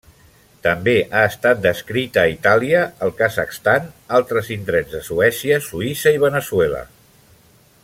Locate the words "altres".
4.21-4.49